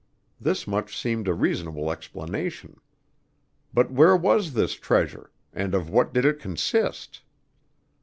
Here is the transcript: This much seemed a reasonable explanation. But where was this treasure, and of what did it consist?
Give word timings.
This 0.39 0.65
much 0.65 0.97
seemed 0.99 1.27
a 1.27 1.33
reasonable 1.35 1.91
explanation. 1.91 2.81
But 3.71 3.91
where 3.91 4.17
was 4.17 4.53
this 4.53 4.73
treasure, 4.73 5.29
and 5.53 5.75
of 5.75 5.91
what 5.91 6.11
did 6.11 6.25
it 6.25 6.39
consist? 6.39 7.21